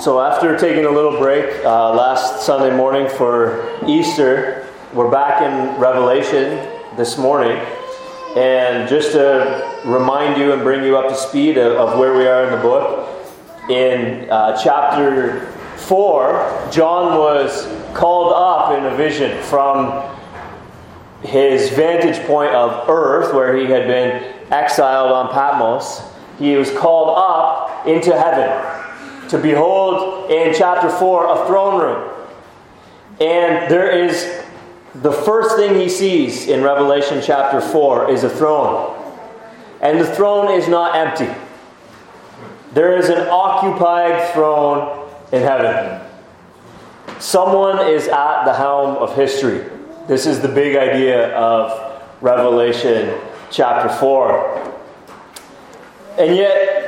[0.00, 5.78] So, after taking a little break uh, last Sunday morning for Easter, we're back in
[5.78, 6.56] Revelation
[6.96, 7.58] this morning.
[8.34, 12.26] And just to remind you and bring you up to speed of, of where we
[12.26, 13.10] are in the book,
[13.68, 15.44] in uh, chapter
[15.76, 20.16] 4, John was called up in a vision from
[21.20, 26.00] his vantage point of earth, where he had been exiled on Patmos.
[26.38, 28.69] He was called up into heaven
[29.30, 32.10] to behold in chapter 4 a throne room.
[33.20, 34.42] And there is
[34.94, 38.96] the first thing he sees in Revelation chapter 4 is a throne.
[39.80, 41.32] And the throne is not empty.
[42.72, 46.00] There is an occupied throne in heaven.
[47.20, 49.64] Someone is at the helm of history.
[50.08, 53.16] This is the big idea of Revelation
[53.50, 54.76] chapter 4.
[56.18, 56.79] And yet,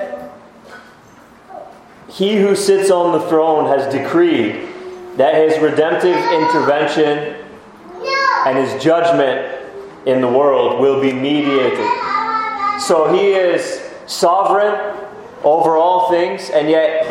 [2.13, 4.69] he who sits on the throne has decreed
[5.17, 7.37] that his redemptive intervention
[8.47, 9.61] and his judgment
[10.07, 11.79] in the world will be mediated.
[12.81, 14.99] So he is sovereign
[15.43, 17.07] over all things, and yet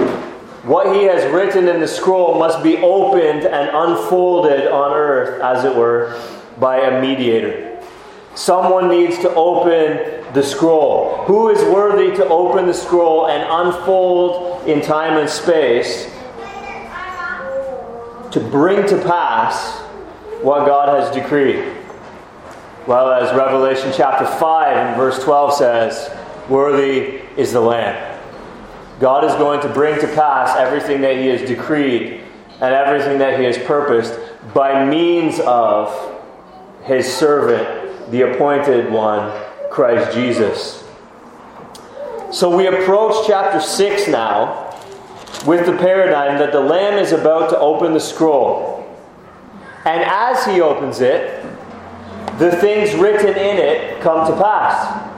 [0.64, 5.66] what he has written in the scroll must be opened and unfolded on earth, as
[5.66, 6.22] it were,
[6.60, 7.82] by a mediator.
[8.36, 11.24] Someone needs to open the scroll.
[11.26, 16.06] Who is worthy to open the scroll and unfold in time and space
[18.32, 19.80] to bring to pass
[20.42, 21.78] what God has decreed?
[22.88, 26.18] Well, as Revelation chapter 5 and verse 12 says,
[26.50, 28.20] Worthy is the Lamb.
[29.00, 32.22] God is going to bring to pass everything that He has decreed
[32.60, 34.20] and everything that He has purposed
[34.54, 36.20] by means of
[36.84, 39.32] His servant the appointed one,
[39.72, 40.84] Christ Jesus.
[42.30, 44.70] So we approach chapter 6 now
[45.46, 48.86] with the paradigm that the Lamb is about to open the scroll.
[49.86, 51.42] And as he opens it,
[52.38, 55.10] the things written in it come to pass.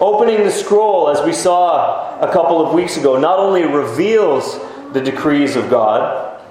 [0.00, 4.58] Opening the scroll, as we saw a couple of weeks ago, not only reveals
[4.94, 6.42] the decrees of God,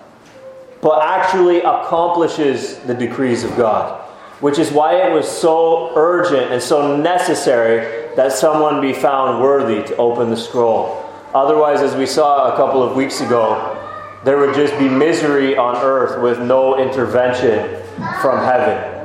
[0.79, 4.08] but actually accomplishes the decrees of God
[4.39, 9.83] which is why it was so urgent and so necessary that someone be found worthy
[9.87, 11.05] to open the scroll.
[11.33, 13.75] Otherwise, as we saw a couple of weeks ago,
[14.23, 17.81] there would just be misery on earth with no intervention
[18.21, 18.99] from heaven.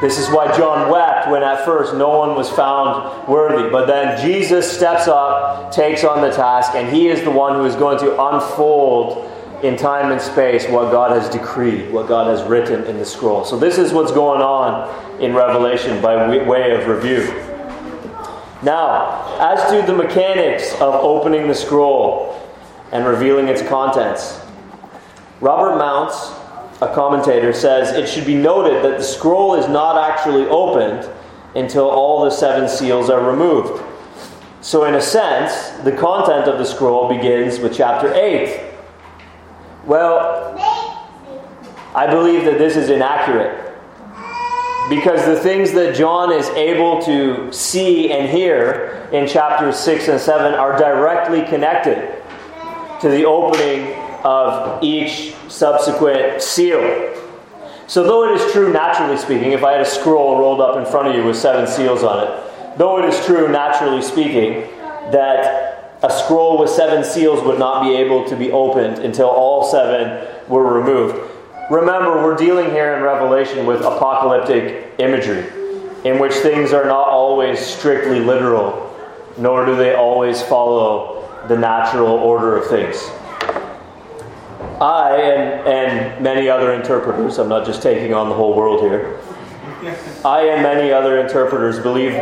[0.00, 3.68] This is why John wept when at first no one was found worthy.
[3.68, 7.66] But then Jesus steps up, takes on the task, and he is the one who
[7.66, 9.30] is going to unfold
[9.62, 13.44] in time and space what God has decreed, what God has written in the scroll.
[13.44, 17.26] So, this is what's going on in Revelation by way of review.
[18.62, 22.36] Now, as to the mechanics of opening the scroll
[22.92, 24.40] and revealing its contents,
[25.40, 26.32] Robert Mounce,
[26.82, 31.10] a commentator, says it should be noted that the scroll is not actually opened
[31.54, 33.82] until all the seven seals are removed.
[34.62, 38.69] So, in a sense, the content of the scroll begins with chapter 8
[39.86, 40.54] well,
[41.94, 43.66] I believe that this is inaccurate.
[44.88, 50.20] Because the things that John is able to see and hear in chapters 6 and
[50.20, 52.22] 7 are directly connected
[53.00, 57.16] to the opening of each subsequent seal.
[57.86, 60.84] So, though it is true, naturally speaking, if I had a scroll rolled up in
[60.90, 64.60] front of you with seven seals on it, though it is true, naturally speaking,
[65.10, 65.69] that
[66.02, 70.26] a scroll with seven seals would not be able to be opened until all seven
[70.48, 71.30] were removed.
[71.70, 75.46] Remember, we're dealing here in Revelation with apocalyptic imagery,
[76.04, 78.86] in which things are not always strictly literal,
[79.38, 82.96] nor do they always follow the natural order of things.
[84.80, 89.20] I and, and many other interpreters, I'm not just taking on the whole world here,
[90.24, 92.12] I and many other interpreters believe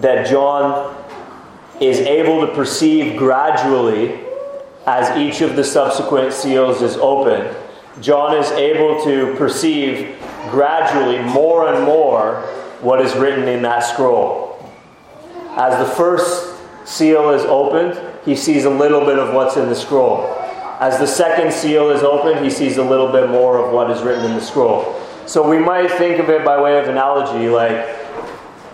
[0.00, 0.94] that John
[1.80, 4.18] is able to perceive gradually
[4.86, 7.54] as each of the subsequent seals is opened.
[8.00, 10.16] John is able to perceive
[10.50, 12.42] gradually more and more
[12.80, 14.58] what is written in that scroll.
[15.56, 19.74] As the first seal is opened, he sees a little bit of what's in the
[19.74, 20.34] scroll.
[20.80, 24.00] As the second seal is opened, he sees a little bit more of what is
[24.02, 25.00] written in the scroll.
[25.26, 27.74] So we might think of it by way of analogy like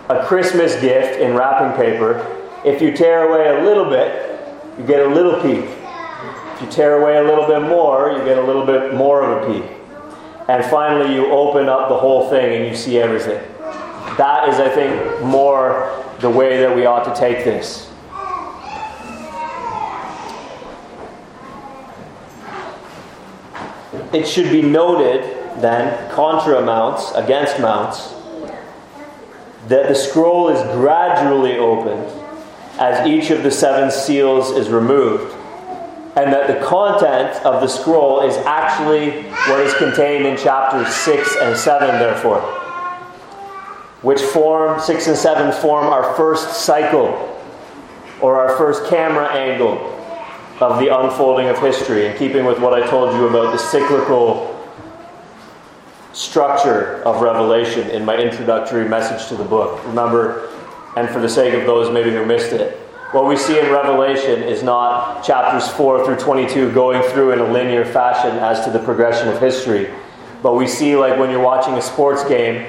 [0.07, 4.39] a Christmas gift in wrapping paper if you tear away a little bit,
[4.79, 5.69] you get a little peek.
[6.55, 9.43] If you tear away a little bit more, you get a little bit more of
[9.43, 9.71] a peek.
[10.49, 13.39] And finally, you open up the whole thing and you see everything.
[14.17, 17.91] That is, I think, more the way that we ought to take this.
[24.13, 25.23] it should be noted
[25.61, 28.13] then, contra Mounce, against Mounce,
[29.67, 32.24] that the scroll is gradually opened
[32.77, 35.33] as each of the seven seals is removed,
[36.17, 41.35] and that the content of the scroll is actually what is contained in chapters 6
[41.41, 42.41] and 7, therefore,
[44.01, 47.31] which form, 6 and 7 form our first cycle
[48.21, 49.91] or our first camera angle
[50.61, 54.53] of the unfolding of history, in keeping with what I told you about the cyclical
[56.13, 59.85] structure of Revelation in my introductory message to the book.
[59.85, 60.49] Remember,
[60.95, 62.77] and for the sake of those maybe who missed it,
[63.11, 67.51] what we see in Revelation is not chapters 4 through 22 going through in a
[67.51, 69.89] linear fashion as to the progression of history.
[70.43, 72.65] But we see, like when you're watching a sports game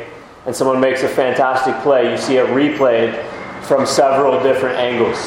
[0.46, 3.24] and someone makes a fantastic play, you see it replayed
[3.62, 5.18] from several different angles.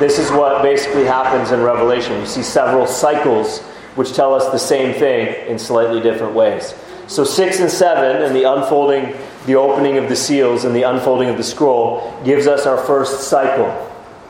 [0.00, 2.18] This is what basically happens in Revelation.
[2.18, 3.60] You see several cycles
[3.94, 6.74] which tell us the same thing in slightly different ways.
[7.06, 9.14] So, 6 and 7, and the unfolding,
[9.46, 13.28] the opening of the seals and the unfolding of the scroll, gives us our first
[13.28, 13.66] cycle,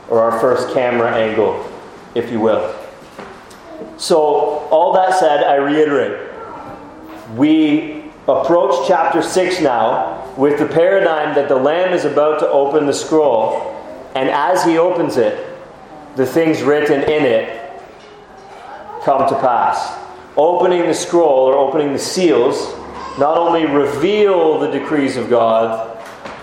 [0.09, 1.65] or our first camera angle,
[2.15, 2.75] if you will.
[3.97, 4.17] So,
[4.71, 6.29] all that said, I reiterate.
[7.35, 12.85] We approach chapter 6 now with the paradigm that the Lamb is about to open
[12.85, 13.77] the scroll,
[14.15, 15.47] and as he opens it,
[16.15, 17.61] the things written in it
[19.03, 19.97] come to pass.
[20.37, 22.73] Opening the scroll or opening the seals
[23.17, 25.87] not only reveal the decrees of God,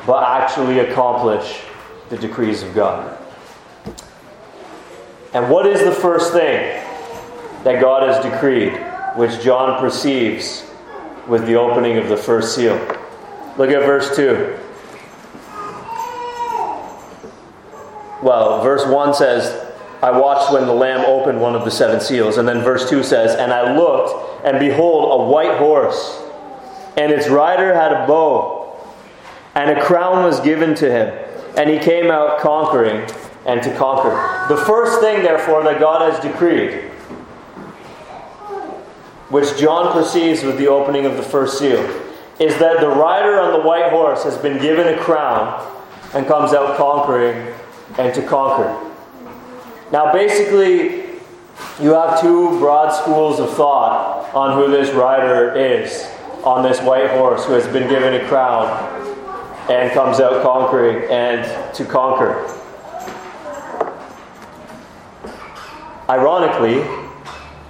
[0.07, 1.63] but actually accomplish
[2.09, 3.17] the decrees of God.
[5.35, 6.83] And what is the first thing
[7.65, 8.73] that God has decreed,
[9.17, 10.65] which John perceives
[11.27, 12.77] with the opening of the first seal?
[13.59, 14.59] Look at verse 2.
[18.23, 22.39] Well, verse 1 says, I watched when the Lamb opened one of the seven seals.
[22.39, 26.23] And then verse 2 says, And I looked, and behold, a white horse,
[26.99, 28.77] and its rider had a bow,
[29.55, 31.17] and a crown was given to him.
[31.57, 33.09] And he came out conquering
[33.47, 34.11] and to conquer.
[34.53, 36.91] The first thing, therefore, that God has decreed,
[39.31, 41.81] which John perceives with the opening of the first seal,
[42.41, 45.65] is that the rider on the white horse has been given a crown
[46.15, 47.55] and comes out conquering
[47.97, 48.77] and to conquer.
[49.93, 51.05] Now, basically,
[51.81, 56.09] you have two broad schools of thought on who this rider is
[56.45, 58.67] on this white horse who has been given a crown
[59.71, 62.47] and comes out conquering and to conquer.
[66.09, 66.83] Ironically,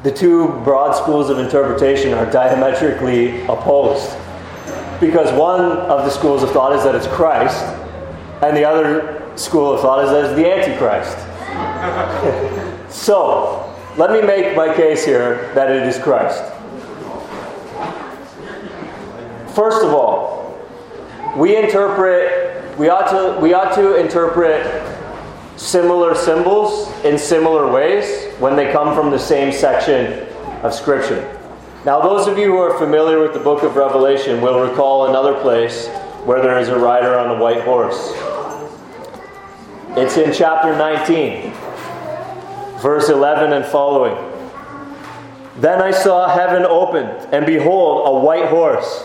[0.05, 4.17] the two broad schools of interpretation are diametrically opposed.
[5.01, 7.65] Because one of the schools of thought is that it's Christ,
[8.43, 11.19] and the other school of thought is that it's the Antichrist.
[12.93, 16.45] so, let me make my case here that it is Christ.
[19.59, 20.57] First of all,
[21.37, 24.65] we interpret, we ought to, we ought to interpret
[25.57, 30.29] similar symbols in similar ways when they come from the same section
[30.63, 31.37] of Scripture.
[31.85, 35.35] Now, those of you who are familiar with the book of Revelation will recall another
[35.41, 35.89] place
[36.25, 38.13] where there is a rider on a white horse.
[39.99, 41.53] It's in chapter 19,
[42.81, 44.15] verse 11 and following.
[45.57, 49.05] Then I saw heaven opened, and behold, a white horse.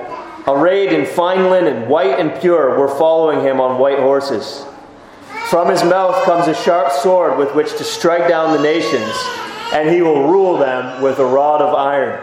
[0.47, 4.65] arrayed in fine linen, white and pure, were following him on white horses.
[5.49, 9.11] From his mouth comes a sharp sword with which to strike down the nations,
[9.73, 12.21] and he will rule them with a rod of iron.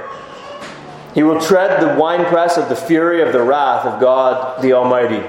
[1.15, 5.23] He will tread the winepress of the fury of the wrath of God the Almighty.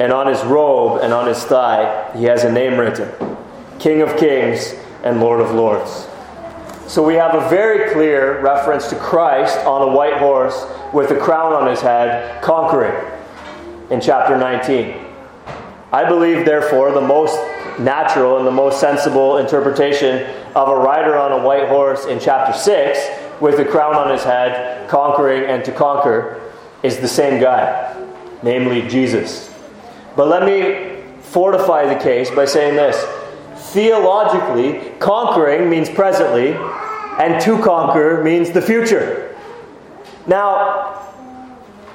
[0.00, 3.36] And on his robe and on his thigh he has a name written
[3.78, 6.08] King of Kings and Lord of Lords.
[6.86, 11.18] So we have a very clear reference to Christ on a white horse with a
[11.18, 12.94] crown on his head, conquering
[13.90, 14.94] in chapter 19.
[15.92, 17.36] I believe, therefore, the most
[17.78, 22.52] natural and the most sensible interpretation of a rider on a white horse in chapter
[22.52, 26.40] 6 with a crown on his head, conquering and to conquer,
[26.82, 27.96] is the same guy,
[28.42, 29.52] namely Jesus.
[30.16, 33.02] But let me fortify the case by saying this
[33.72, 36.54] theologically, conquering means presently,
[37.18, 39.31] and to conquer means the future.
[40.26, 41.12] Now,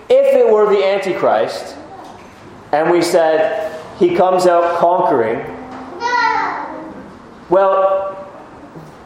[0.09, 1.75] if it were the Antichrist,
[2.71, 5.39] and we said he comes out conquering,
[7.49, 8.29] well,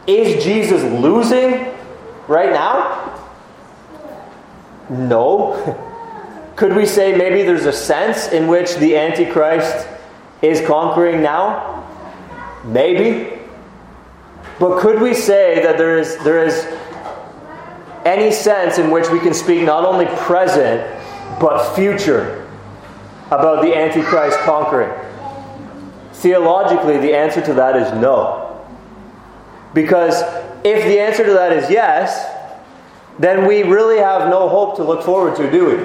[0.07, 1.73] is Jesus losing
[2.27, 3.19] right now?
[4.89, 5.77] No.
[6.55, 9.87] Could we say maybe there's a sense in which the Antichrist
[10.41, 11.87] is conquering now?
[12.63, 13.39] Maybe.
[14.59, 16.67] But could we say that there is, there is
[18.05, 20.81] any sense in which we can speak not only present,
[21.39, 22.47] but future
[23.27, 24.91] about the Antichrist conquering?
[26.13, 28.63] Theologically, the answer to that is no.
[29.73, 30.21] Because
[30.63, 32.27] if the answer to that is yes,
[33.17, 35.75] then we really have no hope to look forward to, do we?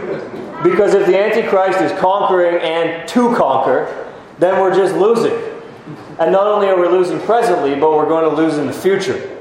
[0.63, 5.35] Because if the Antichrist is conquering and to conquer, then we're just losing.
[6.19, 9.36] And not only are we losing presently, but we're going to lose in the future.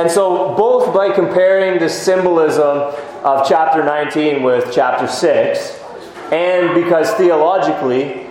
[0.00, 2.64] And so, both by comparing the symbolism
[3.22, 5.78] of chapter 19 with chapter 6,
[6.32, 8.26] and because theologically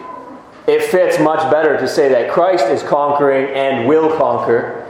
[0.65, 4.83] it fits much better to say that Christ is conquering and will conquer,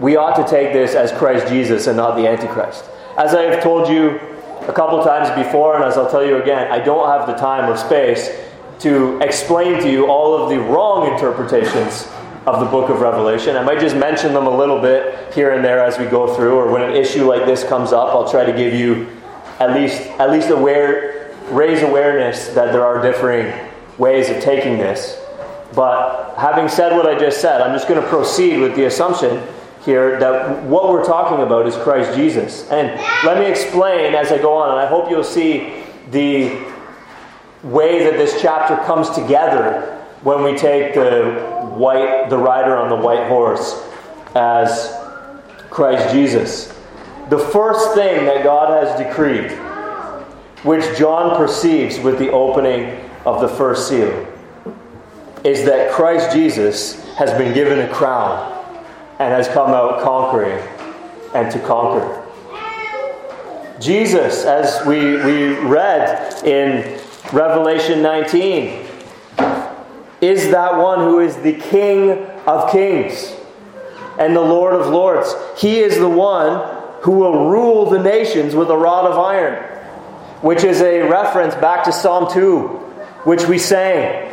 [0.00, 2.86] we ought to take this as Christ Jesus and not the Antichrist.
[3.18, 4.18] As I have told you
[4.62, 7.70] a couple times before, and as I'll tell you again, I don't have the time
[7.70, 8.30] or space
[8.78, 12.08] to explain to you all of the wrong interpretations
[12.46, 13.56] of the book of Revelation.
[13.56, 16.54] I might just mention them a little bit here and there as we go through,
[16.54, 19.08] or when an issue like this comes up, I'll try to give you
[19.60, 23.52] at least at least aware raise awareness that there are differing
[23.98, 25.20] ways of taking this.
[25.74, 29.42] But having said what I just said, I'm just going to proceed with the assumption
[29.84, 32.70] here that what we're talking about is Christ Jesus.
[32.70, 36.64] And let me explain as I go on, and I hope you'll see the
[37.62, 42.96] way that this chapter comes together when we take the white the rider on the
[42.96, 43.82] white horse
[44.34, 44.94] as
[45.70, 46.68] Christ Jesus.
[47.30, 49.50] The first thing that God has decreed,
[50.64, 54.26] which John perceives with the opening of the first seal,
[55.44, 58.50] is that Christ Jesus has been given a crown
[59.18, 60.58] and has come out conquering
[61.34, 62.20] and to conquer.
[63.80, 67.00] Jesus, as we, we read in
[67.32, 68.86] Revelation 19,
[70.26, 72.10] is that one who is the King
[72.46, 73.34] of kings
[74.18, 75.34] and the Lord of lords.
[75.56, 79.62] He is the one who will rule the nations with a rod of iron,
[80.40, 82.66] which is a reference back to Psalm 2,
[83.24, 84.30] which we sang.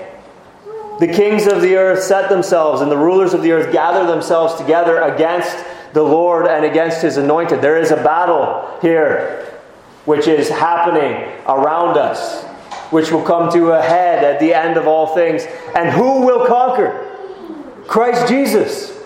[0.99, 4.55] The kings of the earth set themselves, and the rulers of the earth gather themselves
[4.55, 5.57] together against
[5.93, 7.61] the Lord and against his anointed.
[7.61, 9.59] There is a battle here
[10.05, 12.45] which is happening around us
[12.91, 15.43] which will come to a head at the end of all things.
[15.75, 17.07] And who will conquer?
[17.87, 18.97] Christ Jesus.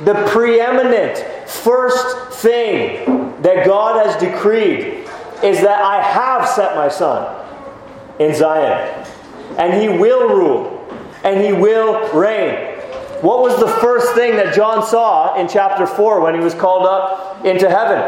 [0.00, 1.18] The preeminent
[1.48, 5.08] first thing that God has decreed
[5.42, 7.44] is that I have set my son
[8.18, 9.06] in Zion.
[9.58, 10.88] And he will rule.
[11.24, 12.74] And he will reign.
[13.22, 16.86] What was the first thing that John saw in chapter 4 when he was called
[16.86, 17.98] up into heaven?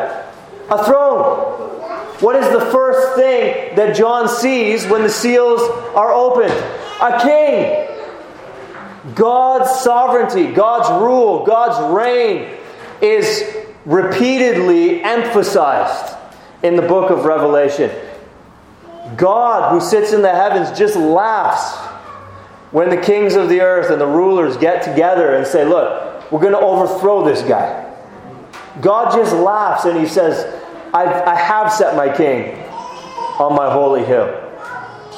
[0.70, 1.77] A throne.
[2.20, 5.60] What is the first thing that John sees when the seals
[5.94, 6.52] are opened?
[7.00, 9.14] A king.
[9.14, 12.58] God's sovereignty, God's rule, God's reign
[13.00, 16.16] is repeatedly emphasized
[16.62, 17.90] in the book of Revelation.
[19.16, 21.76] God, who sits in the heavens, just laughs
[22.72, 26.40] when the kings of the earth and the rulers get together and say, Look, we're
[26.40, 27.84] going to overthrow this guy.
[28.80, 30.44] God just laughs and he says,
[30.94, 32.54] I've, I have set my king
[33.38, 34.26] on my holy hill.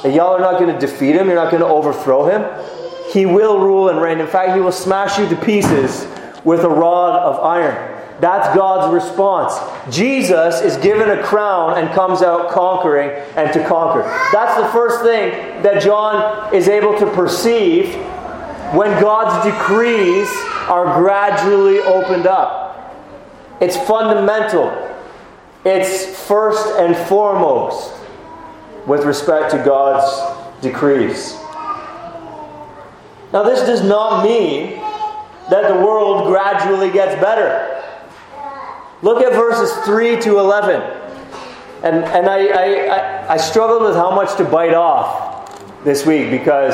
[0.03, 2.43] And y'all are not going to defeat him, you're not going to overthrow him.
[3.11, 4.19] He will rule and reign.
[4.19, 6.07] In fact, he will smash you to pieces
[6.43, 7.89] with a rod of iron.
[8.19, 9.55] That's God's response.
[9.93, 14.03] Jesus is given a crown and comes out conquering and to conquer.
[14.31, 17.95] That's the first thing that John is able to perceive
[18.75, 20.29] when God's decrees
[20.69, 22.95] are gradually opened up.
[23.59, 24.90] It's fundamental
[25.63, 27.93] it's first and foremost
[28.87, 31.33] with respect to God's decrees.
[33.33, 34.77] Now, this does not mean
[35.49, 37.81] that the world gradually gets better.
[39.01, 40.81] Look at verses 3 to 11.
[41.83, 46.73] And, and I, I, I struggled with how much to bite off this week because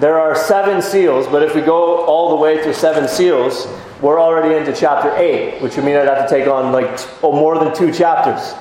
[0.00, 3.66] there are seven seals, but if we go all the way to seven seals,
[4.04, 7.32] we're already into chapter 8, which would mean I'd have to take on like oh,
[7.32, 8.54] more than two chapters.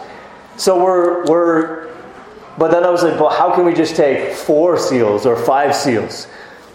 [0.56, 1.94] So we're, we're,
[2.58, 5.76] but then I was like, well, how can we just take four seals or five
[5.76, 6.28] seals?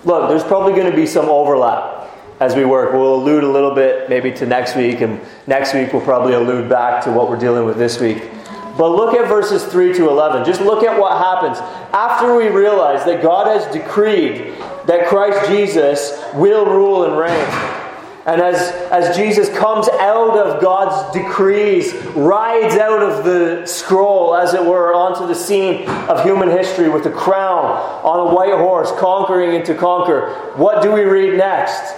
[0.05, 2.11] Look, there's probably going to be some overlap
[2.41, 2.93] as we work.
[2.93, 6.69] We'll allude a little bit maybe to next week, and next week we'll probably allude
[6.69, 8.19] back to what we're dealing with this week.
[8.77, 10.45] But look at verses 3 to 11.
[10.45, 11.59] Just look at what happens
[11.95, 17.78] after we realize that God has decreed that Christ Jesus will rule and reign.
[18.29, 18.59] And as,
[18.93, 24.93] as Jesus comes out of God's decrees, rides out of the scroll, as it were,
[24.93, 27.65] onto the scene of human history with a crown
[28.05, 31.95] on a white horse, conquering and to conquer, what do we read next?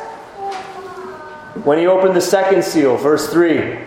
[1.65, 3.81] When he opened the second seal, verse 3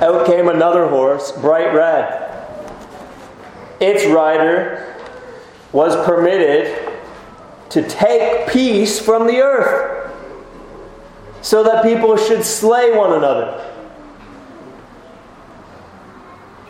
[0.00, 2.18] Out came another horse, bright red.
[3.78, 4.96] Its rider
[5.70, 6.98] was permitted
[7.68, 10.01] to take peace from the earth
[11.42, 13.68] so that people should slay one another.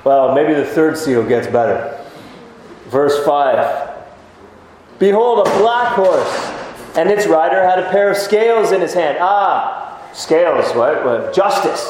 [0.03, 2.05] Well, maybe the third seal gets better.
[2.89, 3.91] Verse 5
[4.99, 9.19] Behold, a black horse, and its rider had a pair of scales in his hand.
[9.21, 11.05] Ah, scales, what?
[11.05, 11.35] what?
[11.35, 11.81] Justice.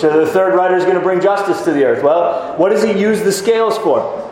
[0.00, 2.02] So the third rider is going to bring justice to the earth.
[2.02, 4.24] Well, what does he use the scales for?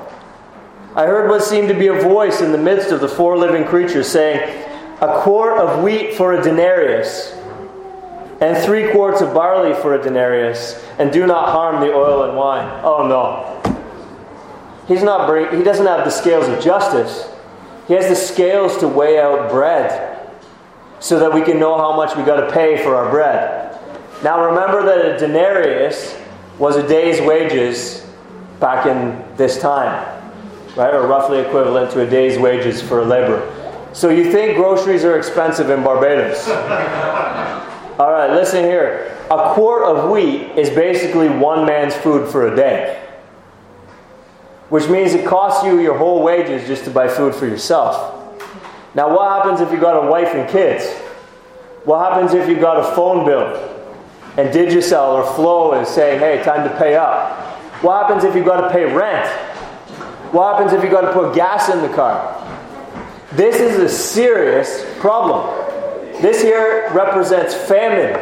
[0.95, 3.65] I heard what seemed to be a voice in the midst of the four living
[3.65, 4.67] creatures saying,
[5.01, 7.36] A quart of wheat for a denarius
[8.41, 12.37] and three quarts of barley for a denarius, and do not harm the oil and
[12.37, 12.69] wine.
[12.85, 13.53] Oh no.
[14.87, 17.29] He's not bring, he doesn't have the scales of justice.
[17.89, 20.31] He has the scales to weigh out bread
[21.01, 23.79] so that we can know how much we got to pay for our bread.
[24.23, 26.17] Now remember that a denarius
[26.59, 28.07] was a day's wages
[28.61, 30.23] back in this time,
[30.77, 30.95] right?
[30.95, 33.53] Or roughly equivalent to a day's wages for a laborer.
[33.93, 36.47] So you think groceries are expensive in Barbados?
[37.99, 39.17] All right, listen here.
[39.31, 43.03] A quart of wheat is basically one man's food for a day.
[44.69, 48.13] Which means it costs you your whole wages just to buy food for yourself.
[48.95, 50.87] Now, what happens if you got a wife and kids?
[51.85, 53.57] What happens if you got a phone bill
[54.37, 57.39] and Digicel or Flow is saying, hey, time to pay up?
[57.83, 59.27] What happens if you got to pay rent?
[60.33, 62.43] What happens if you got to put gas in the car?
[63.33, 65.66] This is a serious problem.
[66.21, 68.19] This here represents famine,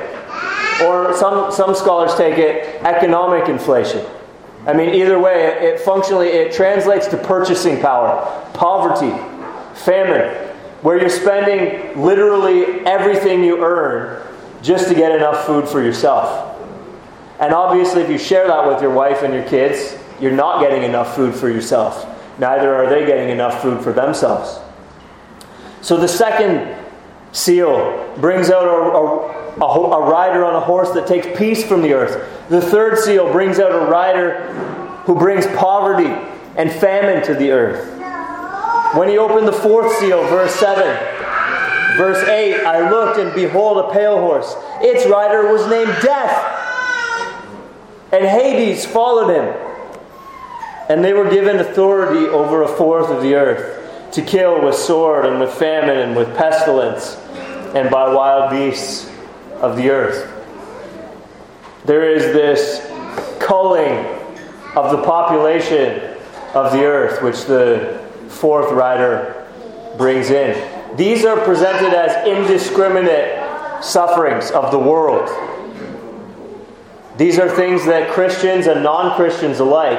[0.85, 4.05] or some, some scholars take it economic inflation.
[4.67, 9.13] I mean, either way, it functionally it translates to purchasing power, poverty,
[9.75, 10.35] famine,
[10.83, 14.27] where you're spending literally everything you earn
[14.63, 16.51] just to get enough food for yourself.
[17.41, 20.83] And obviously, if you share that with your wife and your kids, you're not getting
[20.83, 22.07] enough food for yourself.
[22.39, 24.59] Neither are they getting enough food for themselves.
[25.83, 26.84] So, the second
[27.35, 31.93] seal brings out a, a, a, rider on a horse that takes peace from the
[31.93, 32.49] earth.
[32.49, 34.53] The third seal brings out a rider
[35.05, 36.09] who brings poverty
[36.57, 37.91] and famine to the earth.
[38.97, 40.85] When he opened the fourth seal, verse 7,
[41.97, 44.55] verse 8, I looked and behold a pale horse.
[44.81, 46.53] Its rider was named Death,
[48.13, 49.61] and Hades followed him.
[50.89, 55.27] And they were given authority over a fourth of the earth to kill with sword
[55.27, 57.19] and with famine and with pestilence
[57.75, 59.11] and by wild beasts
[59.61, 60.31] of the earth.
[61.85, 62.81] There is this
[63.41, 64.07] culling
[64.77, 66.01] of the population
[66.55, 69.47] of the earth, which the fourth rider
[69.99, 70.97] brings in.
[70.97, 75.29] These are presented as indiscriminate sufferings of the world.
[77.19, 79.99] These are things that Christians and non Christians alike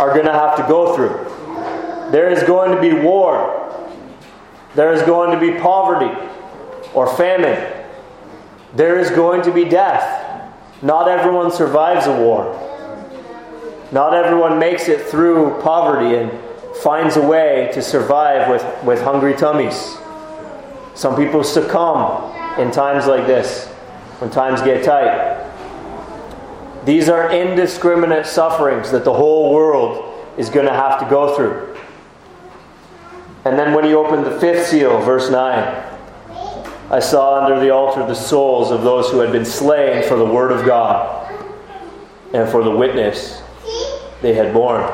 [0.00, 2.10] are going to have to go through.
[2.12, 3.62] There is going to be war.
[4.74, 6.10] There is going to be poverty
[6.96, 7.84] or famine.
[8.74, 10.52] There is going to be death.
[10.82, 12.62] Not everyone survives a war.
[13.92, 16.32] Not everyone makes it through poverty and
[16.82, 19.96] finds a way to survive with, with hungry tummies.
[20.94, 23.66] Some people succumb in times like this,
[24.18, 25.44] when times get tight.
[26.86, 31.76] These are indiscriminate sufferings that the whole world is going to have to go through.
[33.44, 35.85] And then when he opened the fifth seal, verse 9,
[36.90, 40.24] I saw under the altar the souls of those who had been slain for the
[40.24, 41.32] word of God
[42.32, 43.42] and for the witness
[44.22, 44.88] they had borne.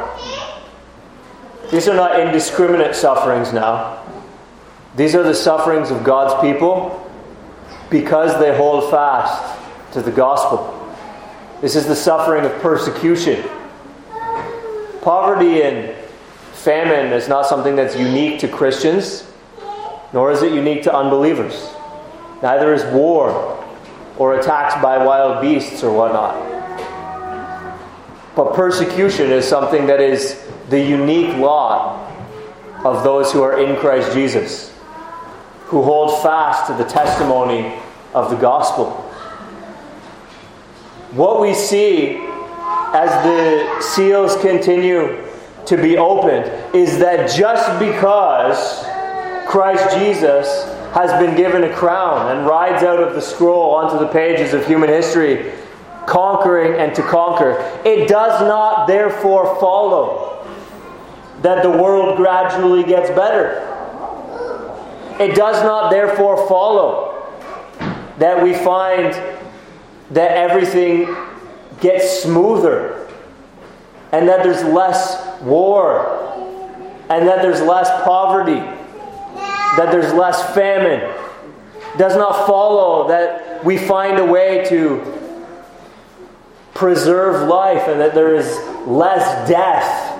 [1.70, 4.02] These are not indiscriminate sufferings now.
[4.96, 7.10] These are the sufferings of God's people
[7.90, 9.60] because they hold fast
[9.92, 10.78] to the gospel.
[11.60, 13.42] This is the suffering of persecution.
[15.02, 15.94] Poverty and
[16.52, 19.30] famine is not something that's unique to Christians,
[20.12, 21.71] nor is it unique to unbelievers.
[22.42, 23.64] Neither is war
[24.18, 26.34] or attacks by wild beasts or whatnot.
[28.34, 32.10] But persecution is something that is the unique lot
[32.84, 34.74] of those who are in Christ Jesus,
[35.66, 37.72] who hold fast to the testimony
[38.12, 38.90] of the gospel.
[41.12, 42.16] What we see
[42.94, 45.24] as the seals continue
[45.66, 48.84] to be opened is that just because
[49.46, 50.46] Christ Jesus
[50.92, 54.66] has been given a crown and rides out of the scroll onto the pages of
[54.66, 55.52] human history,
[56.06, 57.52] conquering and to conquer,
[57.84, 60.46] it does not therefore follow
[61.40, 63.68] that the world gradually gets better.
[65.18, 67.32] It does not therefore follow
[68.18, 69.12] that we find
[70.10, 71.14] that everything
[71.80, 73.08] gets smoother
[74.12, 76.18] and that there's less war
[77.08, 78.60] and that there's less poverty,
[79.76, 81.00] that there's less famine.
[81.98, 85.18] Does not follow that we find a way to
[86.74, 88.46] preserve life and that there is
[88.86, 90.18] less death.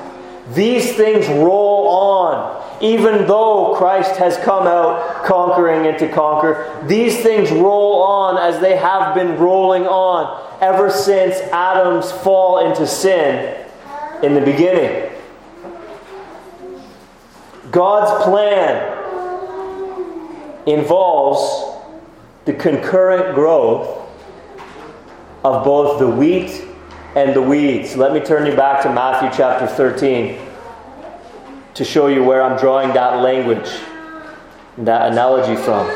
[0.54, 7.22] These things roll on even though Christ has come out conquering and to conquer, these
[7.22, 13.66] things roll on as they have been rolling on ever since Adam's fall into sin
[14.24, 15.10] in the beginning.
[17.70, 19.01] God's plan
[20.66, 21.80] involves
[22.44, 23.98] the concurrent growth
[25.44, 26.64] of both the wheat
[27.16, 27.96] and the weeds.
[27.96, 30.38] Let me turn you back to Matthew chapter 13
[31.74, 33.70] to show you where I'm drawing that language,
[34.78, 35.90] that analogy from.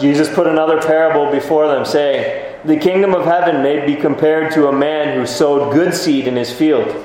[0.00, 4.68] Jesus put another parable before them, saying, The kingdom of heaven may be compared to
[4.68, 7.04] a man who sowed good seed in his field.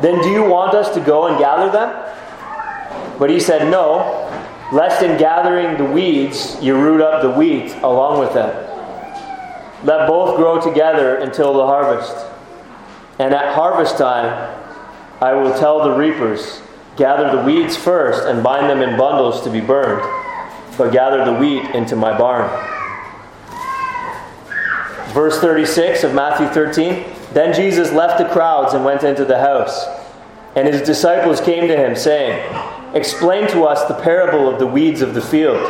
[0.00, 3.18] Then do you want us to go and gather them?
[3.18, 4.28] But he said, No,
[4.72, 8.50] lest in gathering the weeds you root up the wheat along with them.
[9.84, 12.16] Let both grow together until the harvest.
[13.18, 14.56] And at harvest time,
[15.20, 16.62] I will tell the reapers,
[16.96, 20.02] Gather the weeds first and bind them in bundles to be burned,
[20.76, 22.48] but gather the wheat into my barn.
[25.12, 29.86] Verse 36 of Matthew 13 Then Jesus left the crowds and went into the house.
[30.56, 32.42] And his disciples came to him, saying,
[32.94, 35.60] Explain to us the parable of the weeds of the field.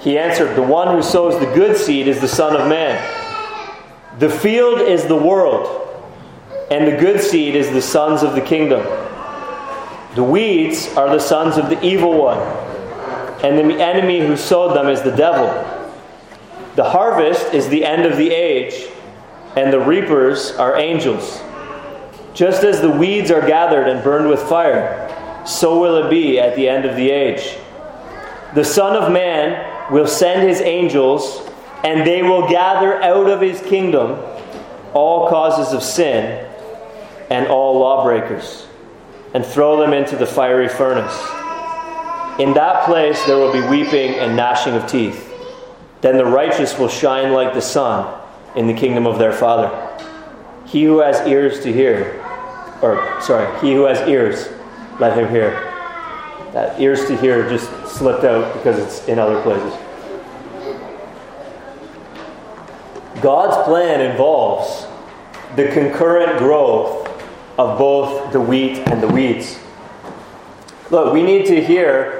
[0.00, 2.98] He answered, The one who sows the good seed is the Son of Man.
[4.18, 5.66] The field is the world,
[6.70, 8.82] and the good seed is the sons of the kingdom.
[10.14, 12.38] The weeds are the sons of the evil one,
[13.42, 15.46] and the enemy who sowed them is the devil.
[16.76, 18.90] The harvest is the end of the age,
[19.56, 21.40] and the reapers are angels.
[22.34, 25.08] Just as the weeds are gathered and burned with fire,
[25.46, 27.58] so will it be at the end of the age.
[28.54, 31.48] The Son of Man will send his angels,
[31.82, 34.18] and they will gather out of his kingdom
[34.94, 36.46] all causes of sin
[37.30, 38.66] and all lawbreakers,
[39.34, 41.18] and throw them into the fiery furnace.
[42.40, 45.26] In that place there will be weeping and gnashing of teeth.
[46.00, 48.19] Then the righteous will shine like the sun
[48.56, 49.70] in the kingdom of their Father.
[50.66, 52.24] He who has ears to hear,
[52.82, 54.48] or sorry, he who has ears,
[54.98, 55.50] let him hear.
[56.52, 59.72] That ears to hear just slipped out because it's in other places.
[63.22, 64.86] God's plan involves
[65.56, 67.08] the concurrent growth
[67.58, 69.58] of both the wheat and the weeds.
[70.90, 72.19] Look, we need to hear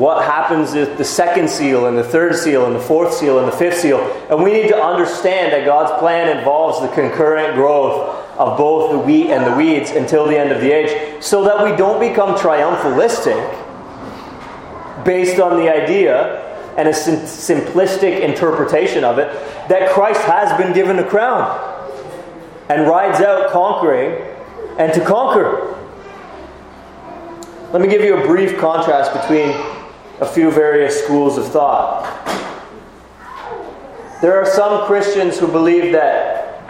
[0.00, 3.46] what happens is the second seal and the third seal and the fourth seal and
[3.46, 3.98] the fifth seal.
[4.30, 8.98] And we need to understand that God's plan involves the concurrent growth of both the
[8.98, 12.34] wheat and the weeds until the end of the age so that we don't become
[12.34, 13.36] triumphalistic
[15.04, 16.46] based on the idea
[16.78, 19.30] and a sim- simplistic interpretation of it
[19.68, 21.44] that Christ has been given a crown
[22.70, 24.18] and rides out conquering
[24.78, 25.76] and to conquer.
[27.74, 29.50] Let me give you a brief contrast between
[30.20, 32.04] a few various schools of thought.
[34.20, 36.68] There are some Christians who believe that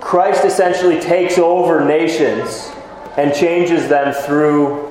[0.00, 2.70] Christ essentially takes over nations
[3.18, 4.90] and changes them through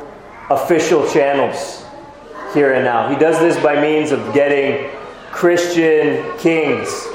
[0.52, 1.84] official channels
[2.54, 3.10] here and now.
[3.10, 4.92] He does this by means of getting
[5.32, 7.08] Christian kings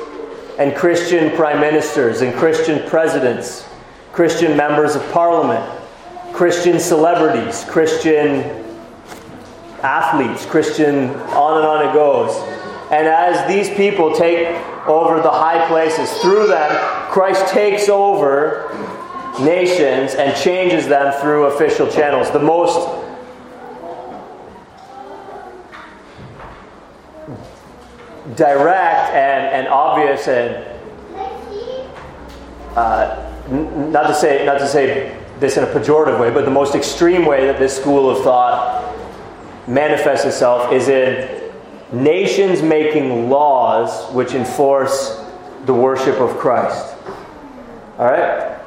[0.58, 3.68] and Christian prime ministers and Christian presidents,
[4.12, 5.64] Christian members of parliament,
[6.32, 8.65] Christian celebrities, Christian
[9.82, 12.34] athletes, Christian, on and on it goes.
[12.90, 14.46] And as these people take
[14.86, 16.70] over the high places, through them,
[17.10, 18.70] Christ takes over
[19.40, 22.30] nations and changes them through official channels.
[22.30, 23.04] The most
[28.36, 30.64] direct and, and obvious and
[32.76, 36.50] uh, n- not to say not to say this in a pejorative way, but the
[36.50, 38.95] most extreme way that this school of thought
[39.66, 41.52] manifests itself is in
[41.92, 45.24] nations making laws which enforce
[45.64, 46.94] the worship of Christ.
[47.98, 48.58] All right?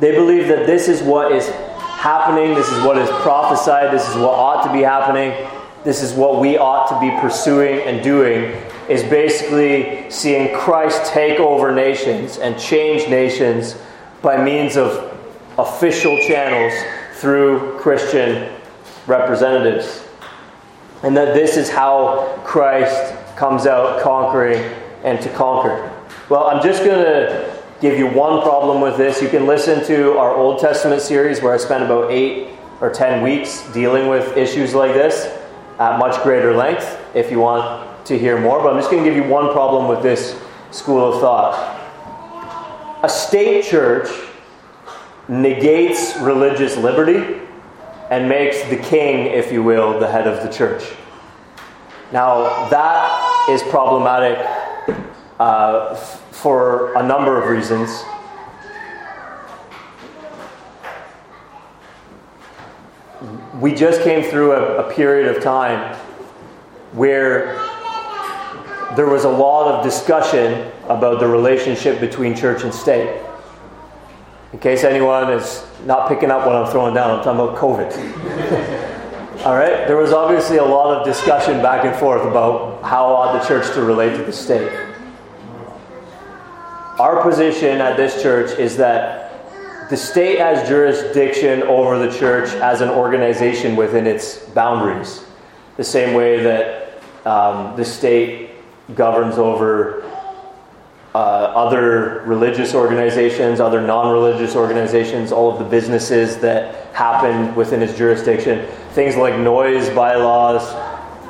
[0.00, 4.14] They believe that this is what is happening, this is what is prophesied, this is
[4.16, 5.48] what ought to be happening,
[5.84, 11.40] this is what we ought to be pursuing and doing is basically seeing Christ take
[11.40, 13.76] over nations and change nations
[14.22, 15.12] by means of
[15.58, 16.72] official channels
[17.14, 18.52] through Christian
[19.06, 20.05] representatives.
[21.06, 24.60] And that this is how Christ comes out conquering
[25.04, 25.92] and to conquer.
[26.28, 29.22] Well, I'm just going to give you one problem with this.
[29.22, 32.48] You can listen to our Old Testament series where I spent about eight
[32.80, 35.32] or ten weeks dealing with issues like this
[35.78, 39.08] at much greater length if you want to hear more, but I'm just going to
[39.08, 40.36] give you one problem with this
[40.72, 41.54] school of thought.
[43.04, 44.08] A state church
[45.28, 47.45] negates religious liberty
[48.10, 50.92] and makes the king, if you will, the head of the church.
[52.12, 54.38] Now, that is problematic
[55.40, 58.04] uh, f- for a number of reasons.
[63.60, 65.96] We just came through a, a period of time
[66.92, 67.56] where
[68.94, 73.20] there was a lot of discussion about the relationship between church and state.
[74.56, 79.44] In case anyone is not picking up what I'm throwing down, I'm talking about COVID.
[79.44, 79.86] All right?
[79.86, 83.70] There was obviously a lot of discussion back and forth about how ought the church
[83.74, 84.72] to relate to the state.
[86.98, 92.80] Our position at this church is that the state has jurisdiction over the church as
[92.80, 95.22] an organization within its boundaries,
[95.76, 98.52] the same way that um, the state
[98.94, 100.02] governs over
[101.16, 107.80] uh, other religious organizations, other non religious organizations, all of the businesses that happen within
[107.80, 108.66] its jurisdiction.
[108.90, 110.60] Things like noise bylaws,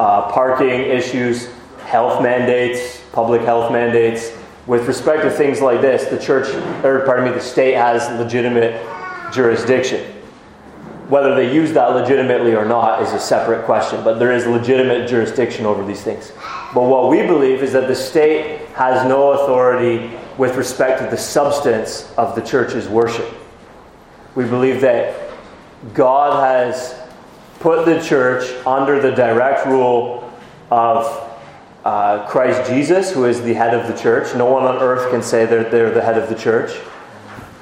[0.00, 1.48] uh, parking issues,
[1.84, 4.32] health mandates, public health mandates.
[4.66, 6.48] With respect to things like this, the church,
[6.84, 8.84] or pardon me, the state has legitimate
[9.32, 10.15] jurisdiction.
[11.08, 15.08] Whether they use that legitimately or not is a separate question, but there is legitimate
[15.08, 16.32] jurisdiction over these things.
[16.74, 21.16] But what we believe is that the state has no authority with respect to the
[21.16, 23.32] substance of the church's worship.
[24.34, 25.30] We believe that
[25.94, 26.98] God has
[27.60, 30.30] put the church under the direct rule
[30.70, 31.22] of
[31.84, 34.34] uh, Christ Jesus, who is the head of the church.
[34.34, 36.76] No one on earth can say that they're the head of the church.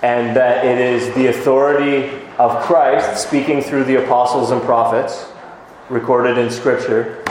[0.02, 5.26] And that it is the authority of Christ speaking through the apostles and prophets,
[5.88, 7.22] recorded in Scripture,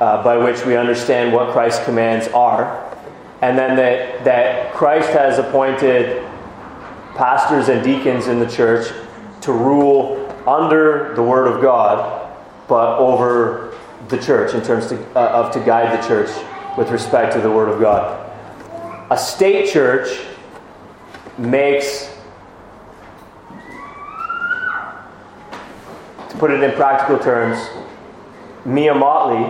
[0.00, 2.86] uh, by which we understand what Christ's commands are.
[3.42, 6.22] And then that, that Christ has appointed
[7.14, 8.92] pastors and deacons in the church
[9.42, 12.34] to rule under the Word of God,
[12.68, 13.76] but over
[14.08, 16.30] the church in terms to, uh, of to guide the church
[16.76, 18.26] with respect to the Word of God.
[19.10, 20.20] A state church
[21.38, 22.09] makes
[26.40, 27.68] put it in practical terms,
[28.64, 29.44] Mia Mottley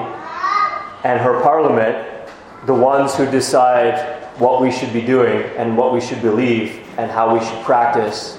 [1.04, 2.28] and her parliament,
[2.66, 7.08] the ones who decide what we should be doing and what we should believe and
[7.08, 8.38] how we should practice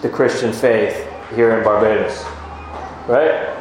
[0.00, 2.24] the Christian faith here in Barbados.
[3.08, 3.56] Right?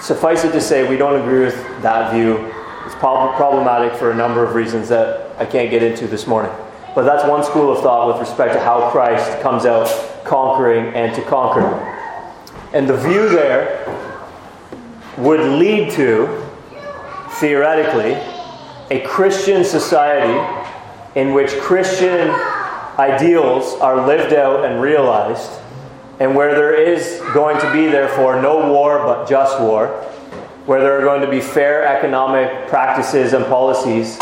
[0.00, 2.50] Suffice it to say, we don't agree with that view.
[2.86, 6.52] It's problematic for a number of reasons that I can't get into this morning.
[6.94, 9.86] But that's one school of thought with respect to how Christ comes out
[10.24, 11.96] conquering and to conquer.
[12.74, 13.86] And the view there
[15.16, 16.46] would lead to,
[17.40, 18.12] theoretically,
[18.90, 20.38] a Christian society
[21.18, 22.30] in which Christian
[22.98, 25.50] ideals are lived out and realized,
[26.20, 29.88] and where there is going to be, therefore, no war but just war,
[30.66, 34.18] where there are going to be fair economic practices and policies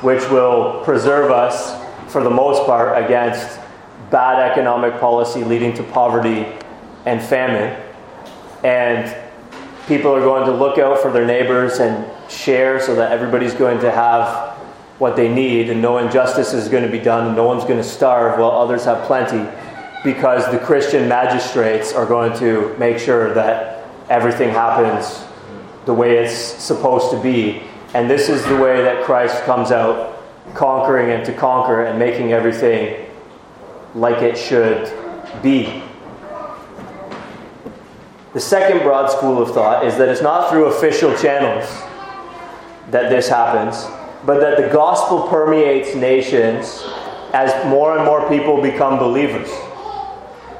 [0.00, 1.76] which will preserve us,
[2.10, 3.60] for the most part, against
[4.10, 6.46] bad economic policy leading to poverty
[7.04, 7.78] and famine
[8.62, 9.16] and
[9.86, 13.80] people are going to look out for their neighbors and share so that everybody's going
[13.80, 14.56] to have
[14.98, 15.70] what they need.
[15.70, 18.50] And no injustice is going to be done and no one's going to starve while
[18.50, 19.48] others have plenty.
[20.04, 25.24] Because the Christian magistrates are going to make sure that everything happens
[25.86, 27.62] the way it's supposed to be.
[27.94, 30.22] And this is the way that Christ comes out,
[30.54, 33.06] conquering and to conquer and making everything
[33.94, 34.92] like it should
[35.42, 35.82] be.
[38.32, 41.64] The second broad school of thought is that it's not through official channels
[42.90, 43.84] that this happens,
[44.24, 46.84] but that the gospel permeates nations
[47.32, 49.50] as more and more people become believers.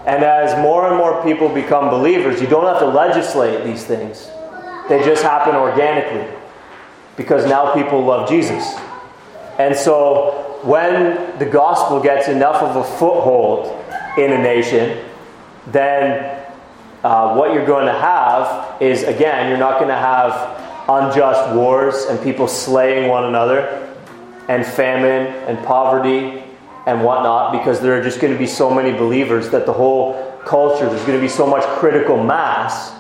[0.04, 4.28] And as more and more people become believers, you don't have to legislate these things,
[4.88, 6.26] they just happen organically
[7.16, 8.74] because now people love Jesus.
[9.59, 13.66] And so when the gospel gets enough of a foothold
[14.18, 15.04] in a nation,
[15.68, 16.39] then
[17.02, 22.04] uh, what you're going to have is, again, you're not going to have unjust wars
[22.04, 23.86] and people slaying one another,
[24.48, 26.42] and famine and poverty
[26.86, 30.36] and whatnot, because there are just going to be so many believers that the whole
[30.44, 32.92] culture, there's going to be so much critical mass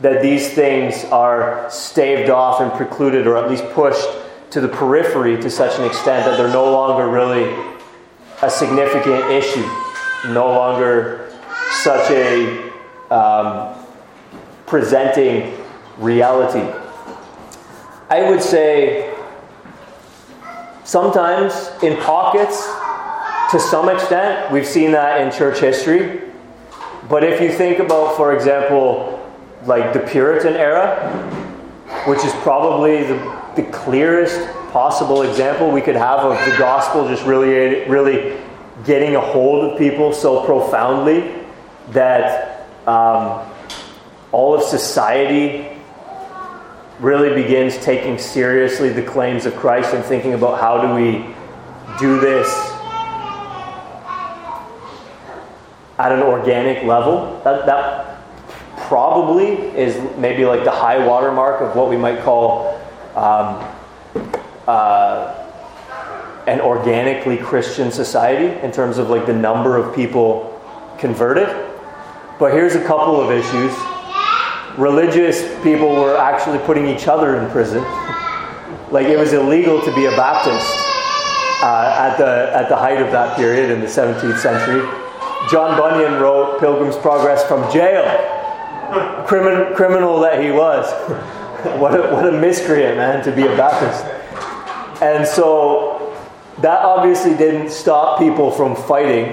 [0.00, 4.08] that these things are staved off and precluded, or at least pushed
[4.50, 7.44] to the periphery to such an extent that they're no longer really
[8.42, 9.66] a significant issue,
[10.28, 11.30] no longer
[11.72, 12.72] such a
[13.10, 13.74] um,
[14.66, 15.56] presenting
[15.98, 16.66] reality.
[18.08, 19.14] I would say
[20.84, 22.66] sometimes in pockets,
[23.50, 26.22] to some extent, we've seen that in church history.
[27.08, 29.12] But if you think about, for example,
[29.64, 31.12] like the Puritan era,
[32.06, 37.24] which is probably the, the clearest possible example we could have of the gospel just
[37.24, 38.38] really, really
[38.84, 41.32] getting a hold of people so profoundly
[41.90, 42.55] that
[42.86, 43.46] um,
[44.32, 45.68] all of society
[47.00, 51.34] really begins taking seriously the claims of Christ and thinking about how do we
[51.98, 52.48] do this
[55.98, 57.40] at an organic level.
[57.44, 58.06] That, that
[58.86, 59.46] probably
[59.76, 62.80] is maybe like the high watermark of what we might call
[63.14, 63.72] um,
[64.66, 65.42] uh,
[66.46, 70.52] an organically Christian society in terms of like the number of people
[70.98, 71.65] converted.
[72.38, 73.74] But here's a couple of issues
[74.76, 77.82] religious people were actually putting each other in prison.
[78.90, 80.70] like it was illegal to be a Baptist
[81.62, 84.82] uh, at, the, at the height of that period in the 17th century.
[85.50, 88.04] John Bunyan wrote Pilgrim's Progress from jail.
[89.26, 90.92] Crimin- criminal that he was.
[91.80, 94.04] what, a, what a miscreant, man, to be a Baptist.
[95.02, 96.14] And so
[96.60, 99.24] that obviously didn't stop people from fighting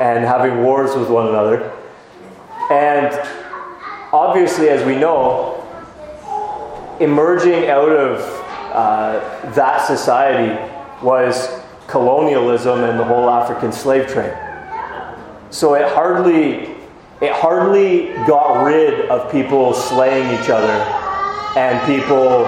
[0.00, 1.77] and having wars with one another.
[2.70, 3.12] And
[4.12, 5.54] obviously, as we know,
[7.00, 8.20] emerging out of
[8.72, 10.54] uh, that society
[11.02, 11.48] was
[11.86, 14.36] colonialism and the whole African slave trade.
[15.50, 16.76] So it hardly
[17.20, 20.70] it hardly got rid of people slaying each other
[21.58, 22.44] and people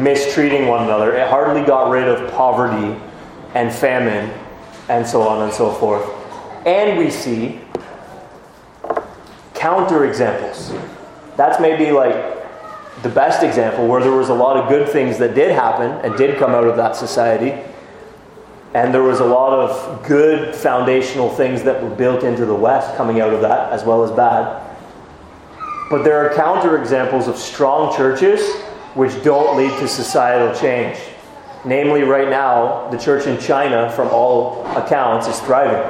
[0.00, 1.16] mistreating one another.
[1.16, 2.96] It hardly got rid of poverty
[3.54, 4.30] and famine
[4.88, 6.08] and so on and so forth.
[6.64, 7.60] And we see
[9.64, 10.74] counter examples.
[11.38, 12.12] That's maybe like
[13.02, 16.14] the best example where there was a lot of good things that did happen and
[16.18, 17.58] did come out of that society.
[18.74, 22.94] And there was a lot of good foundational things that were built into the West
[22.98, 24.60] coming out of that, as well as bad.
[25.88, 28.44] But there are counter examples of strong churches
[28.92, 30.98] which don't lead to societal change.
[31.64, 35.80] Namely, right now, the church in China, from all accounts, is thriving.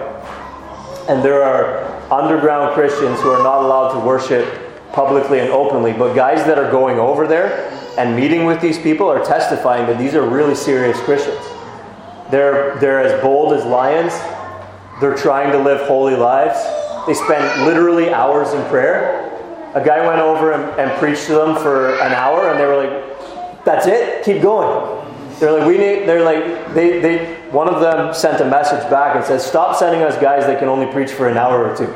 [1.09, 4.47] And there are underground Christians who are not allowed to worship
[4.93, 9.09] publicly and openly, but guys that are going over there and meeting with these people
[9.09, 11.45] are testifying that these are really serious Christians.
[12.31, 14.13] They're, they're as bold as lions.
[15.01, 16.59] They're trying to live holy lives.
[17.07, 19.31] They spend literally hours in prayer.
[19.75, 22.77] A guy went over and, and preached to them for an hour, and they were
[22.77, 24.25] like, "That's it.
[24.25, 25.05] Keep going."
[25.41, 27.44] They're like, "We need." They're like, they, they.
[27.55, 30.67] One of them sent a message back and said, "Stop sending us guys that can
[30.67, 31.89] only preach for an hour or two.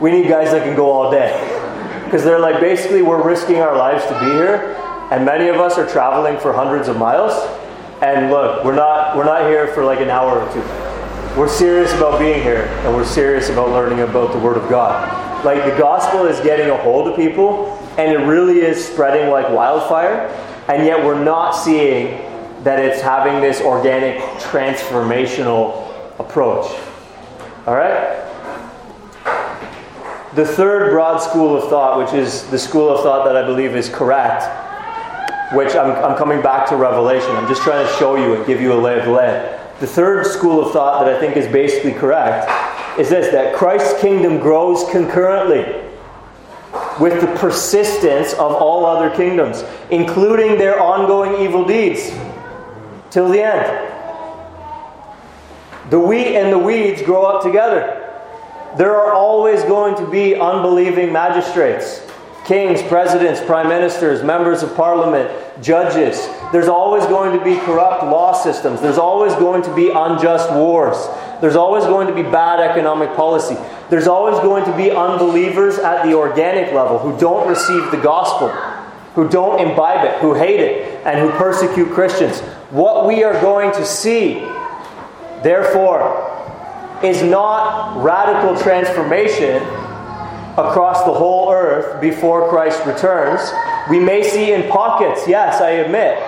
[0.00, 1.32] We need guys that can go all day."
[2.04, 4.76] Because they're like, basically, we're risking our lives to be here,
[5.10, 7.32] and many of us are traveling for hundreds of miles.
[8.02, 10.60] And look, we're not we're not here for like an hour or two.
[11.38, 15.44] We're serious about being here, and we're serious about learning about the Word of God.
[15.44, 19.48] Like the gospel is getting a hold of people, and it really is spreading like
[19.50, 20.28] wildfire.
[20.68, 22.23] And yet, we're not seeing
[22.64, 26.66] that it's having this organic transformational approach.
[27.66, 28.22] All right.
[30.34, 33.76] The third broad school of thought, which is the school of thought that I believe
[33.76, 34.42] is correct,
[35.54, 37.30] which I'm, I'm coming back to Revelation.
[37.36, 39.60] I'm just trying to show you and give you a lay of the land.
[39.80, 42.50] The third school of thought that I think is basically correct
[42.98, 45.82] is this that Christ's kingdom grows concurrently
[46.98, 52.10] with the persistence of all other kingdoms, including their ongoing evil deeds.
[53.14, 53.92] Till the end.
[55.90, 58.00] The wheat and the weeds grow up together.
[58.76, 62.02] There are always going to be unbelieving magistrates
[62.44, 65.30] kings, presidents, prime ministers, members of parliament,
[65.62, 66.28] judges.
[66.52, 68.82] There's always going to be corrupt law systems.
[68.82, 70.96] There's always going to be unjust wars.
[71.40, 73.56] There's always going to be bad economic policy.
[73.88, 78.48] There's always going to be unbelievers at the organic level who don't receive the gospel,
[79.14, 82.40] who don't imbibe it, who hate it, and who persecute Christians.
[82.70, 84.40] What we are going to see,
[85.42, 86.30] therefore,
[87.02, 89.62] is not radical transformation
[90.56, 93.52] across the whole earth before Christ returns.
[93.88, 96.18] We may see in pockets, yes, I admit,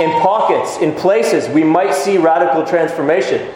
[0.00, 3.52] in pockets, in places, we might see radical transformation.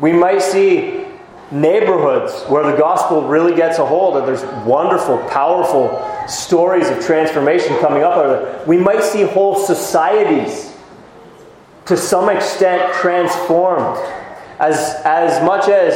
[0.00, 1.03] We might see
[1.50, 7.76] neighborhoods where the gospel really gets a hold and there's wonderful, powerful stories of transformation
[7.78, 8.16] coming up.
[8.16, 10.74] Out of there, we might see whole societies
[11.86, 13.98] to some extent transformed
[14.58, 15.94] as, as much as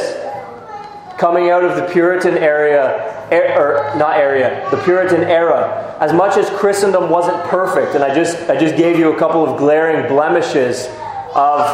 [1.17, 6.37] coming out of the Puritan area, er, or not area, the Puritan era, as much
[6.37, 10.07] as Christendom wasn't perfect, and I just, I just gave you a couple of glaring
[10.07, 10.87] blemishes
[11.35, 11.67] of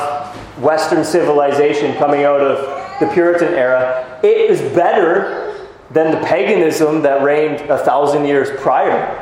[0.59, 7.21] Western civilization coming out of the Puritan era, it is better than the paganism that
[7.21, 9.21] reigned a thousand years prior.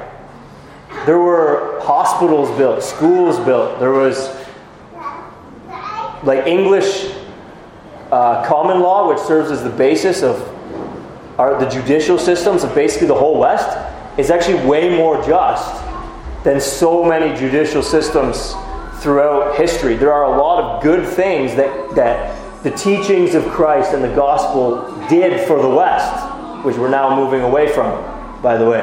[1.06, 4.30] There were hospitals built, schools built, there was
[6.24, 7.14] like English
[8.12, 10.50] uh, common law, which serves as the basis of
[11.40, 13.78] our, the judicial systems of basically the whole West,
[14.18, 15.84] is actually way more just
[16.44, 18.54] than so many judicial systems
[19.02, 19.96] throughout history.
[19.96, 24.16] There are a lot of good things that, that the teachings of Christ and the
[24.16, 28.82] gospel did for the West, which we're now moving away from, by the way.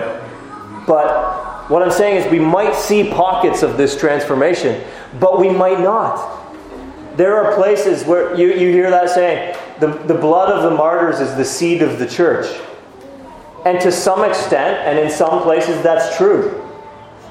[0.86, 4.84] But what I'm saying is we might see pockets of this transformation,
[5.18, 6.38] but we might not.
[7.16, 11.20] There are places where you, you hear that saying, the, the blood of the martyrs
[11.20, 12.46] is the seed of the church.
[13.64, 16.66] And to some extent, and in some places, that's true.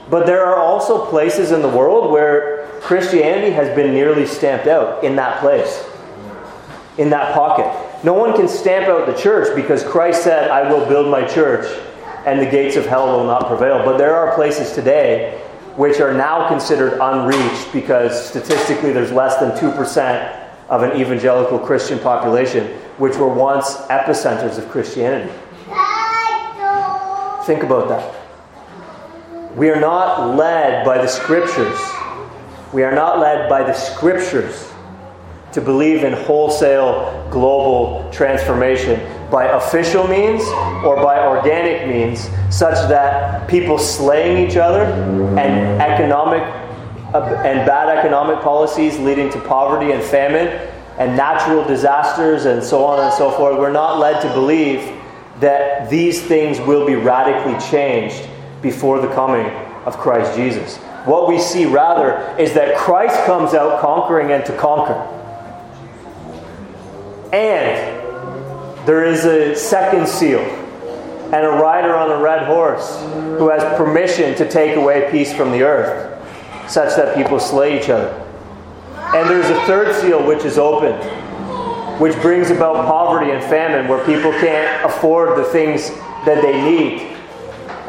[0.09, 5.03] But there are also places in the world where Christianity has been nearly stamped out
[5.03, 5.83] in that place,
[6.97, 7.65] in that pocket.
[8.03, 11.65] No one can stamp out the church because Christ said, I will build my church
[12.25, 13.83] and the gates of hell will not prevail.
[13.83, 15.41] But there are places today
[15.75, 21.99] which are now considered unreached because statistically there's less than 2% of an evangelical Christian
[21.99, 22.67] population,
[22.97, 25.31] which were once epicenters of Christianity.
[27.45, 28.15] Think about that.
[29.55, 31.79] We are not led by the scriptures.
[32.71, 34.68] We are not led by the scriptures
[35.53, 38.99] to believe in wholesale global transformation
[39.31, 40.41] by official means
[40.83, 44.83] or by organic means, such that people slaying each other
[45.39, 46.41] and economic
[47.13, 50.47] and bad economic policies leading to poverty and famine
[50.99, 53.57] and natural disasters and so on and so forth.
[53.57, 54.81] We're not led to believe
[55.39, 58.27] that these things will be radically changed
[58.61, 59.45] before the coming
[59.85, 60.77] of Christ Jesus.
[61.05, 65.15] What we see rather is that Christ comes out conquering and to conquer.
[67.31, 72.99] And there is a second seal and a rider on a red horse
[73.37, 76.17] who has permission to take away peace from the earth,
[76.69, 78.09] such that people slay each other.
[79.15, 80.93] And there's a third seal which is open,
[81.99, 85.89] which brings about poverty and famine, where people can't afford the things
[86.25, 87.01] that they need.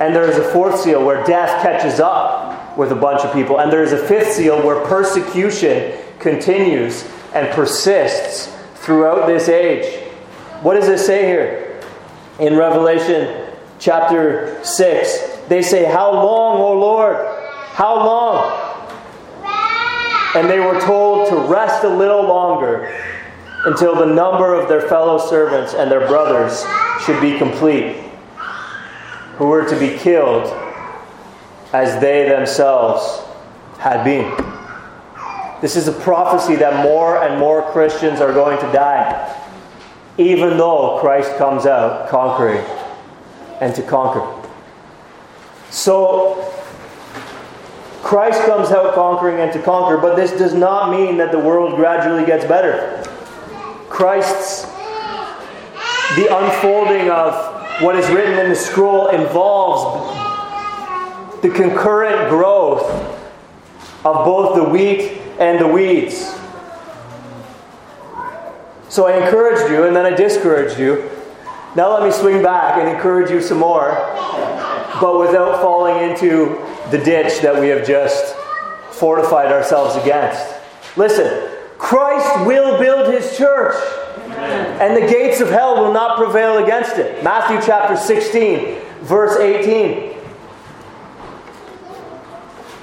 [0.00, 3.58] And there is a fourth seal where death catches up with a bunch of people.
[3.58, 10.10] And there is a fifth seal where persecution continues and persists throughout this age
[10.62, 11.80] what does it say here?
[12.38, 13.46] In Revelation
[13.78, 17.16] chapter 6, they say, How long, O Lord?
[17.72, 18.66] How long?
[20.34, 22.94] And they were told to rest a little longer
[23.64, 26.62] until the number of their fellow servants and their brothers
[27.04, 27.96] should be complete,
[29.36, 30.46] who were to be killed
[31.72, 33.22] as they themselves
[33.78, 34.59] had been.
[35.60, 39.36] This is a prophecy that more and more Christians are going to die
[40.20, 42.62] even though Christ comes out conquering
[43.60, 44.48] and to conquer.
[45.70, 46.52] So,
[48.02, 51.76] Christ comes out conquering and to conquer, but this does not mean that the world
[51.76, 53.02] gradually gets better.
[53.88, 54.62] Christ's,
[56.16, 60.16] the unfolding of what is written in the scroll involves
[61.40, 62.82] the concurrent growth
[64.04, 66.36] of both the wheat and the weeds.
[68.90, 71.10] So I encouraged you and then I discouraged you.
[71.74, 73.90] Now let me swing back and encourage you some more,
[75.00, 78.34] but without falling into the ditch that we have just
[78.92, 80.44] fortified ourselves against.
[80.96, 83.76] Listen, Christ will build his church,
[84.28, 87.22] and the gates of hell will not prevail against it.
[87.22, 90.16] Matthew chapter 16, verse 18.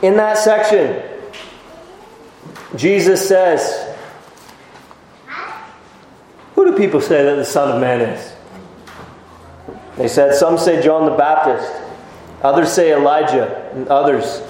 [0.01, 1.16] In that section,
[2.76, 3.95] Jesus says,
[6.55, 8.34] Who do people say that the Son of Man is?
[9.95, 11.72] They said, Some say John the Baptist,
[12.43, 14.41] others say Elijah, and others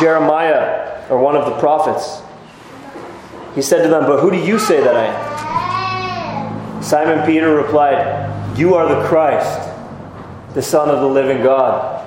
[0.00, 2.22] Jeremiah or one of the prophets.
[3.54, 6.82] He said to them, But who do you say that I am?
[6.82, 9.68] Simon Peter replied, You are the Christ,
[10.54, 12.06] the Son of the living God.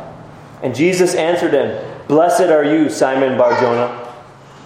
[0.62, 4.03] And Jesus answered him, Blessed are you, Simon Barjona,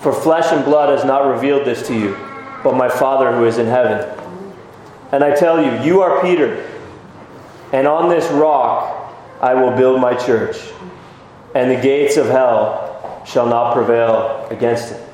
[0.08, 2.16] for flesh and blood has not revealed this to you,
[2.64, 4.08] but my Father who is in heaven.
[5.12, 6.66] And I tell you, you are Peter,
[7.74, 10.56] and on this rock I will build my church,
[11.56, 15.10] and the gates of hell shall not prevail against it.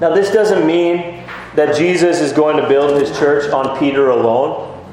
[0.00, 1.22] Now, this doesn't mean
[1.54, 4.84] that Jesus is going to build his church on Peter alone,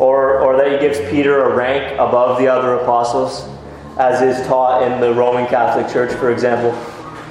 [0.00, 3.48] or, or that he gives Peter a rank above the other apostles,
[3.96, 6.76] as is taught in the Roman Catholic Church, for example.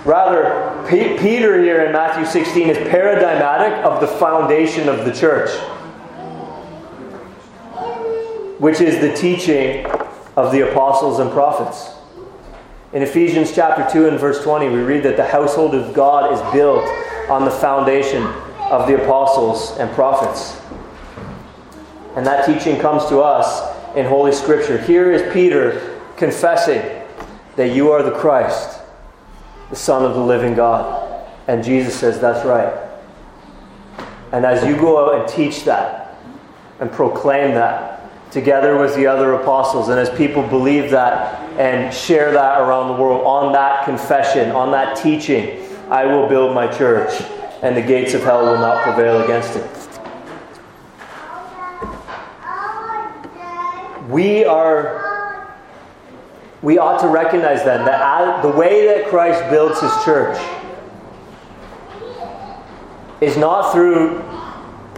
[0.05, 5.49] Rather, P- Peter here in Matthew 16 is paradigmatic of the foundation of the church,
[8.59, 9.85] which is the teaching
[10.35, 11.91] of the apostles and prophets.
[12.91, 16.53] In Ephesians chapter 2 and verse 20, we read that the household of God is
[16.53, 16.83] built
[17.29, 18.23] on the foundation
[18.69, 20.59] of the apostles and prophets.
[22.15, 24.77] And that teaching comes to us in Holy Scripture.
[24.77, 26.81] Here is Peter confessing
[27.55, 28.79] that you are the Christ,
[29.73, 31.27] the Son of the living God.
[31.47, 32.71] And Jesus says, That's right.
[34.31, 36.15] And as you go out and teach that
[36.79, 42.31] and proclaim that, together with the other apostles, and as people believe that and share
[42.33, 47.19] that around the world, on that confession, on that teaching, I will build my church,
[47.63, 49.89] and the gates of hell will not prevail against it.
[54.07, 55.02] We are,
[56.63, 60.39] we ought to recognize then that the way that Christ builds his church
[63.21, 64.23] is not through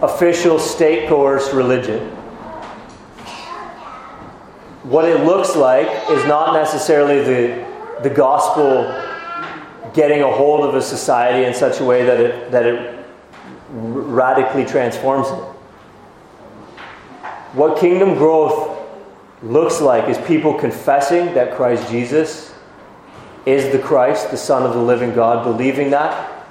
[0.02, 2.16] official state coerced religion
[4.86, 7.66] what it looks like is not necessarily the,
[8.04, 8.84] the gospel
[9.94, 13.04] getting a hold of a society in such a way that it, that it
[13.70, 15.44] radically transforms it.
[17.54, 18.75] What kingdom growth
[19.42, 22.54] looks like is people confessing that Christ Jesus
[23.44, 26.48] is the Christ, the Son of the living God, believing that,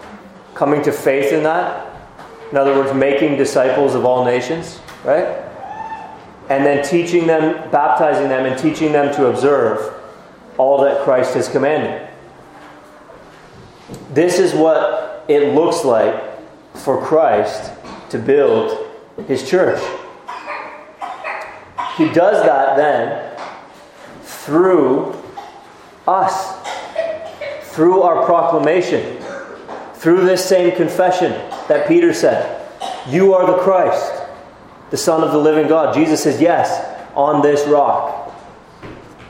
[0.53, 1.85] coming to faith in that.
[2.51, 5.45] In other words, making disciples of all nations, right?
[6.49, 9.93] and then teaching them, baptizing them, and teaching them to observe
[10.57, 12.07] all that Christ has commanded.
[14.11, 16.23] This is what it looks like
[16.75, 17.71] for Christ
[18.09, 18.87] to build
[19.27, 19.81] his church.
[21.97, 23.37] He does that then
[24.23, 25.21] through
[26.07, 26.55] us,
[27.73, 29.21] through our proclamation,
[29.95, 31.31] through this same confession
[31.67, 32.69] that Peter said
[33.07, 34.25] You are the Christ
[34.89, 35.93] the Son of the living God.
[35.93, 38.33] Jesus says, Yes, on this rock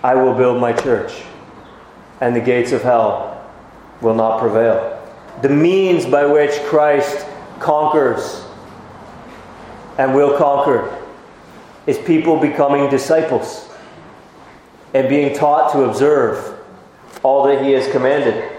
[0.03, 1.23] I will build my church,
[2.21, 3.43] and the gates of hell
[4.01, 4.91] will not prevail.
[5.41, 7.25] The means by which Christ
[7.59, 8.45] conquers
[9.97, 11.01] and will conquer
[11.87, 13.69] is people becoming disciples
[14.93, 16.59] and being taught to observe
[17.23, 18.51] all that He has commanded.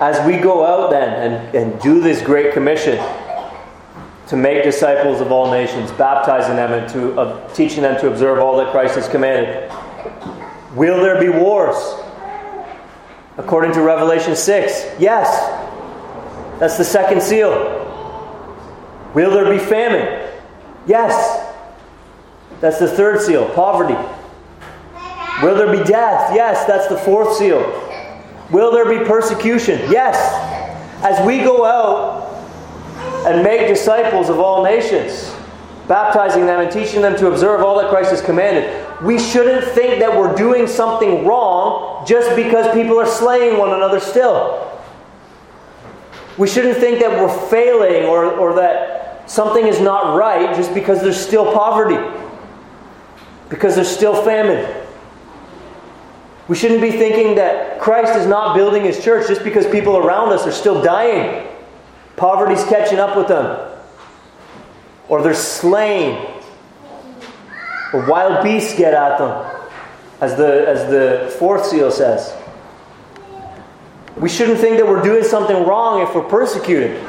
[0.00, 2.98] As we go out then and, and do this great commission,
[4.28, 8.38] to make disciples of all nations, baptizing them and to, uh, teaching them to observe
[8.38, 9.70] all that Christ has commanded.
[10.74, 11.76] Will there be wars?
[13.36, 15.28] According to Revelation 6, yes.
[16.58, 17.50] That's the second seal.
[19.14, 20.23] Will there be famine?
[20.86, 21.52] Yes.
[22.60, 23.94] That's the third seal, poverty.
[25.42, 26.32] Will there be death?
[26.34, 27.60] Yes, that's the fourth seal.
[28.50, 29.80] Will there be persecution?
[29.90, 30.16] Yes.
[31.02, 32.24] As we go out
[33.26, 35.34] and make disciples of all nations,
[35.88, 38.86] baptizing them and teaching them to observe all that Christ has commanded.
[39.02, 44.00] We shouldn't think that we're doing something wrong just because people are slaying one another
[44.00, 44.70] still.
[46.38, 51.00] We shouldn't think that we're failing or, or that something is not right just because
[51.00, 51.98] there's still poverty,
[53.48, 54.82] because there's still famine.
[56.46, 60.30] We shouldn't be thinking that Christ is not building his church just because people around
[60.30, 61.46] us are still dying.
[62.16, 63.70] Poverty's catching up with them.
[65.08, 66.26] Or they're slain.
[67.92, 69.68] Or wild beasts get at them,
[70.20, 72.36] as the, as the fourth seal says.
[74.16, 77.02] We shouldn't think that we're doing something wrong if we're persecuted.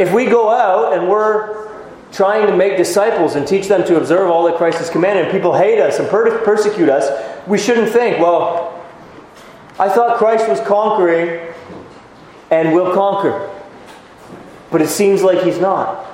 [0.00, 1.68] If we go out and we're
[2.10, 5.30] trying to make disciples and teach them to observe all that Christ has commanded, and
[5.30, 8.82] people hate us and per- persecute us, we shouldn't think, well,
[9.78, 11.52] I thought Christ was conquering
[12.50, 13.50] and will conquer.
[14.70, 16.06] But it seems like he's not.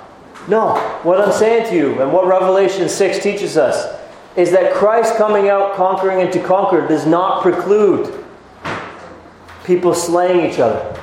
[0.48, 0.74] No,
[1.04, 4.00] what I'm saying to you, and what Revelation 6 teaches us,
[4.34, 8.24] is that Christ coming out conquering and to conquer does not preclude
[9.62, 11.00] people slaying each other,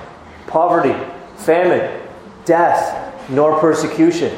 [0.48, 0.94] poverty,
[1.38, 2.03] famine,
[2.46, 4.38] death, nor persecution.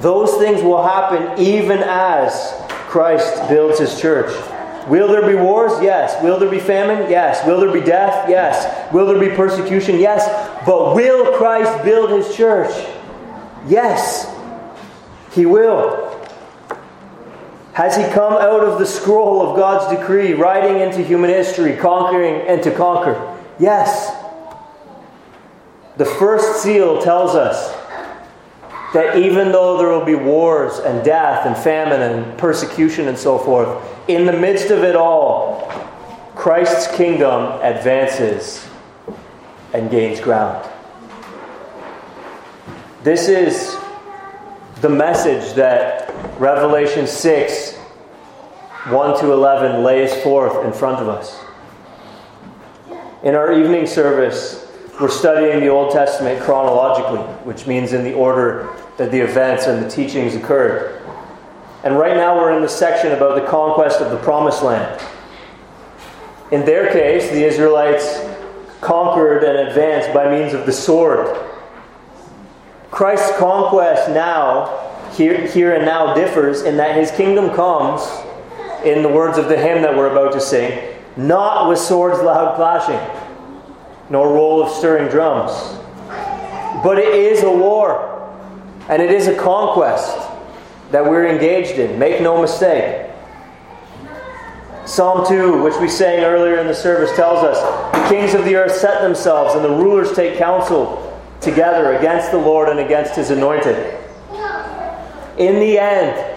[0.00, 2.54] Those things will happen even as
[2.88, 4.32] Christ builds his church.
[4.88, 5.72] Will there be wars?
[5.82, 6.20] Yes.
[6.22, 7.08] Will there be famine?
[7.10, 7.46] Yes.
[7.46, 8.28] Will there be death?
[8.28, 8.92] Yes.
[8.92, 9.98] Will there be persecution?
[10.00, 10.26] Yes.
[10.66, 12.72] But will Christ build his church?
[13.68, 14.28] Yes.
[15.32, 16.08] He will.
[17.74, 22.46] Has he come out of the scroll of God's decree, riding into human history, conquering
[22.46, 23.38] and to conquer?
[23.58, 24.21] Yes.
[26.02, 27.70] The first seal tells us
[28.92, 33.38] that even though there will be wars and death and famine and persecution and so
[33.38, 35.60] forth, in the midst of it all,
[36.34, 38.66] Christ's kingdom advances
[39.72, 40.68] and gains ground.
[43.04, 43.78] This is
[44.80, 47.76] the message that Revelation 6
[48.88, 51.38] 1 to 11 lays forth in front of us.
[53.22, 54.61] In our evening service,
[55.00, 58.68] we're studying the Old Testament chronologically, which means in the order
[58.98, 61.00] that the events and the teachings occurred.
[61.82, 65.02] And right now we're in the section about the conquest of the Promised Land.
[66.52, 68.20] In their case, the Israelites
[68.80, 71.38] conquered and advanced by means of the sword.
[72.90, 78.02] Christ's conquest now, here, here and now, differs in that his kingdom comes,
[78.84, 82.56] in the words of the hymn that we're about to sing, not with swords loud
[82.56, 83.21] clashing,
[84.12, 85.50] nor roll of stirring drums.
[86.84, 88.30] But it is a war,
[88.90, 90.28] and it is a conquest
[90.90, 91.98] that we're engaged in.
[91.98, 93.10] Make no mistake.
[94.84, 97.58] Psalm 2, which we sang earlier in the service, tells us
[97.94, 102.38] the kings of the earth set themselves, and the rulers take counsel together against the
[102.38, 103.98] Lord and against his anointed.
[105.38, 106.36] In the end,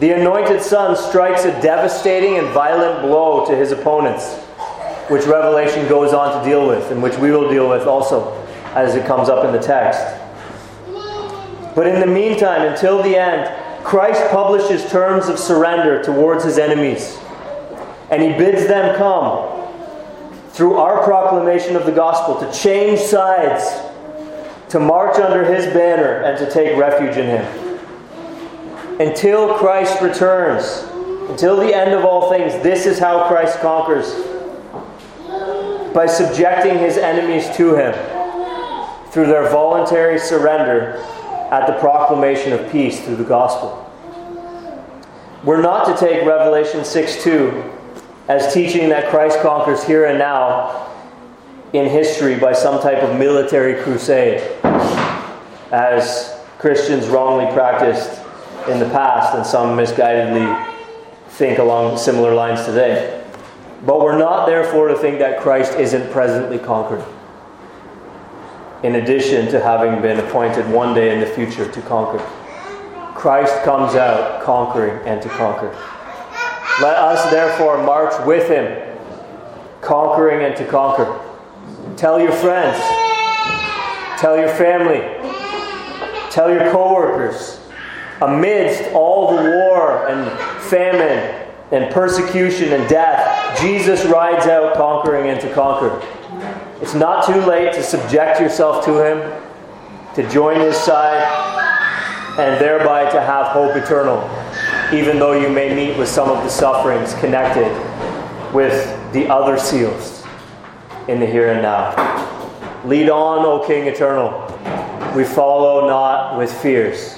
[0.00, 4.44] the anointed son strikes a devastating and violent blow to his opponents,
[5.08, 8.34] which Revelation goes on to deal with, and which we will deal with also
[8.74, 10.00] as it comes up in the text.
[11.74, 17.18] But in the meantime, until the end, Christ publishes terms of surrender towards his enemies,
[18.10, 19.54] and he bids them come
[20.50, 23.64] through our proclamation of the gospel to change sides,
[24.70, 27.68] to march under his banner, and to take refuge in him
[29.00, 30.84] until Christ returns,
[31.30, 34.12] until the end of all things, this is how Christ conquers
[35.98, 37.92] by subjecting his enemies to him
[39.10, 40.92] through their voluntary surrender
[41.50, 43.84] at the proclamation of peace through the gospel.
[45.42, 47.64] We're not to take Revelation 6 2
[48.28, 50.88] as teaching that Christ conquers here and now
[51.72, 54.40] in history by some type of military crusade,
[55.72, 58.20] as Christians wrongly practiced
[58.68, 60.64] in the past, and some misguidedly
[61.30, 63.17] think along similar lines today.
[63.84, 67.04] But we're not, therefore, to think that Christ isn't presently conquered,
[68.82, 72.18] in addition to having been appointed one day in the future to conquer.
[73.14, 75.70] Christ comes out conquering and to conquer.
[76.80, 78.96] Let us, therefore, march with him,
[79.80, 81.20] conquering and to conquer.
[81.96, 82.78] Tell your friends,
[84.20, 85.00] tell your family,
[86.30, 87.60] tell your coworkers
[88.20, 90.30] amidst all the war and
[90.62, 91.37] famine
[91.70, 96.02] and persecution and death, Jesus rides out conquering and to conquer.
[96.80, 99.42] It's not too late to subject yourself to Him,
[100.14, 101.22] to join His side,
[102.38, 104.22] and thereby to have hope eternal,
[104.96, 107.68] even though you may meet with some of the sufferings connected
[108.54, 110.24] with the other seals
[111.08, 111.94] in the here and now.
[112.84, 114.44] Lead on, O King eternal.
[115.16, 117.17] We follow not with fears.